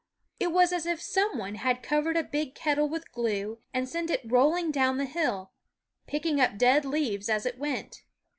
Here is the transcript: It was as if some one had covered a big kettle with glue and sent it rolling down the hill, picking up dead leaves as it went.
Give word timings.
It 0.39 0.51
was 0.51 0.73
as 0.73 0.87
if 0.87 0.99
some 0.99 1.37
one 1.37 1.53
had 1.53 1.83
covered 1.83 2.17
a 2.17 2.23
big 2.23 2.55
kettle 2.55 2.89
with 2.89 3.11
glue 3.11 3.59
and 3.71 3.87
sent 3.87 4.09
it 4.09 4.21
rolling 4.25 4.71
down 4.71 4.97
the 4.97 5.05
hill, 5.05 5.51
picking 6.07 6.41
up 6.41 6.57
dead 6.57 6.85
leaves 6.85 7.29
as 7.29 7.45
it 7.45 7.59
went. 7.59 8.01